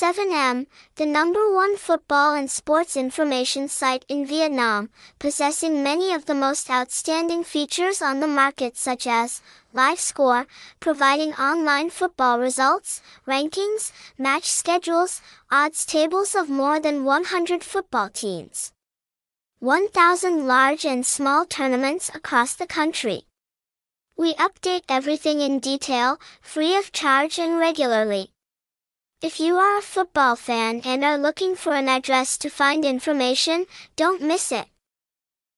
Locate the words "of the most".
6.12-6.70